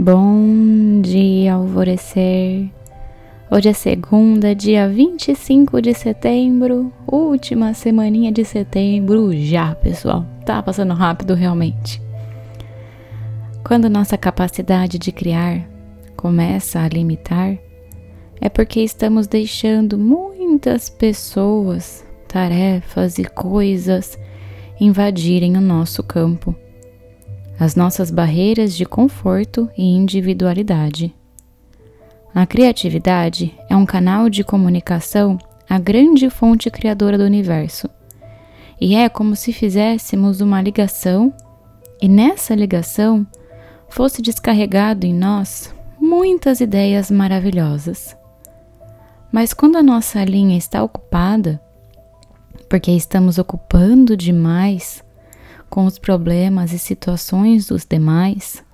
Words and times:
Bom 0.00 1.00
dia, 1.02 1.54
alvorecer. 1.54 2.70
Hoje 3.50 3.68
é 3.68 3.72
segunda, 3.72 4.54
dia 4.54 4.88
25 4.88 5.82
de 5.82 5.92
setembro, 5.92 6.92
última 7.04 7.74
semaninha 7.74 8.30
de 8.30 8.44
setembro 8.44 9.36
já, 9.36 9.74
pessoal. 9.74 10.24
Tá 10.46 10.62
passando 10.62 10.94
rápido 10.94 11.34
realmente. 11.34 12.00
Quando 13.64 13.90
nossa 13.90 14.16
capacidade 14.16 15.00
de 15.00 15.10
criar 15.10 15.68
começa 16.16 16.78
a 16.78 16.88
limitar, 16.88 17.58
é 18.40 18.48
porque 18.48 18.78
estamos 18.78 19.26
deixando 19.26 19.98
muitas 19.98 20.88
pessoas, 20.88 22.06
tarefas 22.28 23.18
e 23.18 23.24
coisas 23.24 24.16
invadirem 24.80 25.56
o 25.56 25.60
nosso 25.60 26.04
campo 26.04 26.54
as 27.58 27.74
nossas 27.74 28.10
barreiras 28.10 28.76
de 28.76 28.86
conforto 28.86 29.68
e 29.76 29.82
individualidade. 29.82 31.14
A 32.34 32.46
criatividade 32.46 33.58
é 33.68 33.74
um 33.74 33.84
canal 33.84 34.30
de 34.30 34.44
comunicação, 34.44 35.38
a 35.68 35.78
grande 35.78 36.30
fonte 36.30 36.70
criadora 36.70 37.18
do 37.18 37.24
universo. 37.24 37.88
E 38.80 38.94
é 38.94 39.08
como 39.08 39.34
se 39.34 39.52
fizéssemos 39.52 40.40
uma 40.40 40.62
ligação 40.62 41.34
e 42.00 42.08
nessa 42.08 42.54
ligação 42.54 43.26
fosse 43.88 44.22
descarregado 44.22 45.04
em 45.04 45.12
nós 45.12 45.74
muitas 46.00 46.60
ideias 46.60 47.10
maravilhosas. 47.10 48.16
Mas 49.32 49.52
quando 49.52 49.76
a 49.76 49.82
nossa 49.82 50.24
linha 50.24 50.56
está 50.56 50.82
ocupada, 50.82 51.60
porque 52.68 52.92
estamos 52.92 53.38
ocupando 53.38 54.16
demais 54.16 55.02
com 55.68 55.86
os 55.86 55.98
problemas 55.98 56.72
e 56.72 56.78
situações 56.78 57.66
dos 57.66 57.84
demais, 57.84 58.64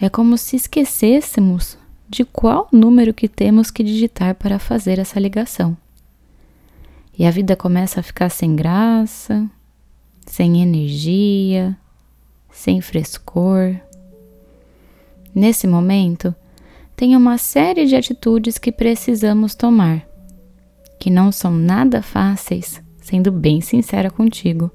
é 0.00 0.08
como 0.08 0.36
se 0.36 0.56
esquecêssemos 0.56 1.78
de 2.08 2.24
qual 2.24 2.68
número 2.72 3.14
que 3.14 3.28
temos 3.28 3.70
que 3.70 3.82
digitar 3.82 4.34
para 4.34 4.58
fazer 4.58 4.98
essa 4.98 5.18
ligação. 5.18 5.76
E 7.18 7.24
a 7.24 7.30
vida 7.30 7.56
começa 7.56 8.00
a 8.00 8.02
ficar 8.02 8.28
sem 8.28 8.54
graça, 8.54 9.48
sem 10.26 10.60
energia, 10.60 11.76
sem 12.50 12.80
frescor. 12.80 13.76
Nesse 15.34 15.66
momento, 15.66 16.34
tem 16.94 17.16
uma 17.16 17.38
série 17.38 17.86
de 17.86 17.96
atitudes 17.96 18.58
que 18.58 18.70
precisamos 18.70 19.54
tomar, 19.54 20.06
que 20.98 21.10
não 21.10 21.32
são 21.32 21.50
nada 21.50 22.02
fáceis, 22.02 22.82
sendo 23.00 23.32
bem 23.32 23.60
sincera 23.60 24.10
contigo. 24.10 24.70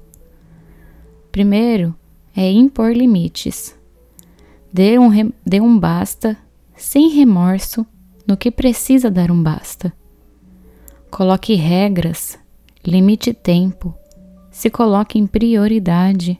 Primeiro 1.32 1.96
é 2.36 2.50
impor 2.52 2.92
limites. 2.92 3.74
Dê 4.70 4.98
um, 4.98 5.32
dê 5.46 5.62
um 5.62 5.78
basta 5.78 6.36
sem 6.76 7.08
remorso 7.08 7.86
no 8.28 8.36
que 8.36 8.50
precisa 8.50 9.10
dar 9.10 9.30
um 9.30 9.42
basta. 9.42 9.90
Coloque 11.10 11.54
regras, 11.54 12.38
limite 12.86 13.32
tempo, 13.32 13.94
se 14.50 14.68
coloque 14.68 15.18
em 15.18 15.26
prioridade. 15.26 16.38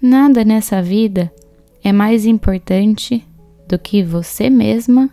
Nada 0.00 0.42
nessa 0.42 0.80
vida 0.80 1.30
é 1.84 1.92
mais 1.92 2.24
importante 2.24 3.22
do 3.68 3.78
que 3.78 4.02
você 4.02 4.48
mesma 4.48 5.10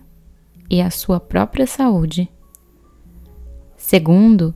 e 0.70 0.82
a 0.82 0.90
sua 0.90 1.20
própria 1.20 1.68
saúde. 1.68 2.30
Segundo, 3.76 4.56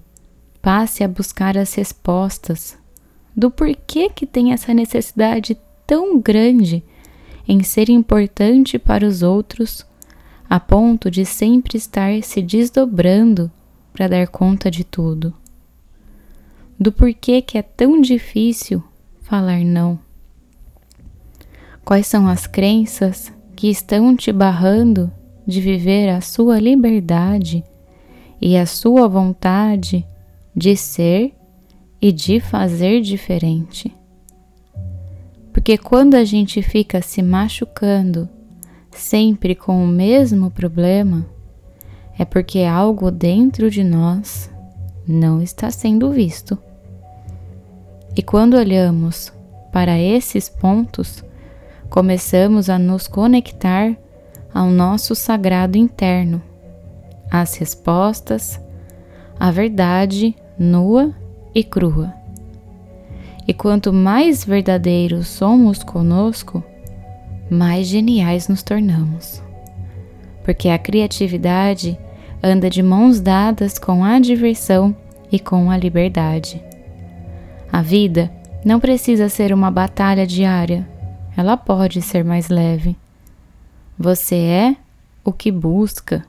passe 0.62 1.04
a 1.04 1.10
buscar 1.10 1.58
as 1.58 1.74
respostas 1.74 2.79
do 3.40 3.50
porquê 3.50 4.10
que 4.10 4.26
tem 4.26 4.52
essa 4.52 4.74
necessidade 4.74 5.58
tão 5.88 6.20
grande 6.20 6.84
em 7.48 7.64
ser 7.64 7.90
importante 7.90 8.78
para 8.78 9.08
os 9.08 9.24
outros, 9.24 9.86
a 10.50 10.60
ponto 10.60 11.10
de 11.10 11.26
sempre 11.26 11.78
estar 11.78 12.22
se 12.22 12.42
desdobrando 12.42 13.50
para 13.94 14.10
dar 14.10 14.28
conta 14.28 14.70
de 14.70 14.84
tudo. 14.84 15.34
Do 16.78 16.92
porquê 16.92 17.42
que 17.42 17.58
é 17.58 17.62
tão 17.62 18.02
difícil 18.02 18.84
falar 19.22 19.64
não. 19.64 19.98
Quais 21.86 22.08
são 22.08 22.28
as 22.28 22.46
crenças 22.46 23.32
que 23.56 23.70
estão 23.70 24.18
te 24.18 24.34
barrando 24.34 25.10
de 25.48 25.62
viver 25.62 26.10
a 26.10 26.20
sua 26.20 26.60
liberdade 26.60 27.64
e 28.42 28.58
a 28.58 28.66
sua 28.66 29.08
vontade 29.08 30.06
de 30.54 30.76
ser 30.76 31.39
e 32.02 32.12
de 32.12 32.40
fazer 32.40 33.02
diferente. 33.02 33.94
Porque 35.52 35.78
quando 35.78 36.16
a 36.16 36.24
gente 36.24 36.62
fica 36.62 37.02
se 37.02 37.22
machucando 37.22 38.30
sempre 38.92 39.56
com 39.56 39.84
o 39.84 39.88
mesmo 39.88 40.50
problema, 40.50 41.26
é 42.18 42.26
porque 42.26 42.64
algo 42.64 43.12
dentro 43.12 43.70
de 43.70 43.84
nós 43.84 44.50
não 45.08 45.42
está 45.42 45.72
sendo 45.72 46.12
visto. 46.12 46.58
E 48.16 48.22
quando 48.22 48.56
olhamos 48.56 49.32
para 49.72 49.98
esses 49.98 50.50
pontos, 50.50 51.24
começamos 51.90 52.70
a 52.70 52.78
nos 52.78 53.08
conectar 53.08 53.96
ao 54.54 54.68
nosso 54.68 55.16
sagrado 55.16 55.78
interno, 55.78 56.42
às 57.30 57.56
respostas, 57.56 58.60
à 59.40 59.52
verdade 59.52 60.36
nua 60.58 61.14
e 61.54 61.64
crua. 61.64 62.14
E 63.48 63.54
quanto 63.54 63.92
mais 63.92 64.46
verdadeiros 64.46 65.28
somos 65.28 65.84
conosco, 65.84 66.64
mais 67.50 67.88
geniais 67.88 68.48
nos 68.48 68.62
tornamos. 68.62 69.42
Porque 70.44 70.70
a 70.70 70.78
criatividade 70.78 71.98
anda 72.44 72.70
de 72.70 72.82
mãos 72.82 73.20
dadas 73.20 73.78
com 73.78 74.04
a 74.04 74.20
diversão 74.20 74.96
e 75.32 75.40
com 75.40 75.70
a 75.70 75.78
liberdade. 75.78 76.62
A 77.72 77.82
vida 77.82 78.32
não 78.64 78.80
precisa 78.80 79.30
ser 79.30 79.54
uma 79.54 79.72
batalha 79.72 80.26
diária, 80.26 80.88
ela 81.36 81.56
pode 81.56 82.02
ser 82.02 82.24
mais 82.24 82.50
leve. 82.50 82.96
Você 83.98 84.36
é 84.36 84.76
o 85.24 85.32
que 85.32 85.52
busca. 85.52 86.26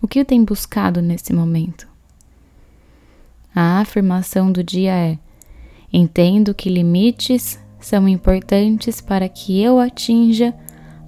O 0.00 0.08
que 0.08 0.24
tem 0.24 0.44
buscado 0.44 1.00
nesse 1.00 1.32
momento? 1.32 1.91
A 3.54 3.80
afirmação 3.80 4.50
do 4.50 4.62
dia 4.62 4.92
é: 4.92 5.18
Entendo 5.92 6.54
que 6.54 6.70
limites 6.70 7.58
são 7.78 8.08
importantes 8.08 9.00
para 9.00 9.28
que 9.28 9.60
eu 9.60 9.78
atinja 9.78 10.54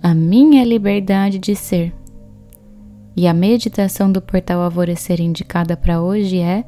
a 0.03 0.15
minha 0.15 0.65
liberdade 0.65 1.38
de 1.38 1.56
ser. 1.56 1.94
E 3.16 3.27
a 3.27 3.33
meditação 3.33 4.10
do 4.10 4.21
portal 4.21 4.60
Alvorecer 4.60 5.21
indicada 5.21 5.77
para 5.77 6.03
hoje 6.03 6.38
é 6.38 6.65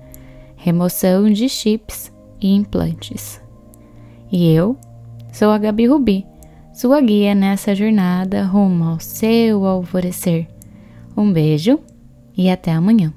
remoção 0.57 1.31
de 1.31 1.49
chips 1.49 2.13
e 2.41 2.55
implantes. 2.55 3.41
E 4.31 4.49
eu 4.51 4.79
sou 5.33 5.51
a 5.51 5.59
Gabi 5.59 5.87
Rubi, 5.87 6.25
sua 6.73 7.01
guia 7.01 7.35
nessa 7.35 7.75
jornada 7.75 8.45
rumo 8.45 8.85
ao 8.85 9.01
seu 9.01 9.67
alvorecer. 9.67 10.47
Um 11.17 11.33
beijo 11.33 11.81
e 12.37 12.49
até 12.49 12.73
amanhã. 12.73 13.13